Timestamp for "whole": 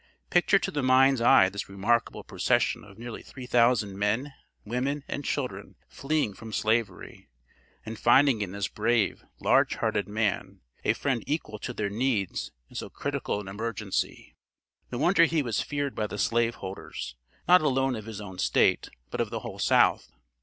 19.41-19.59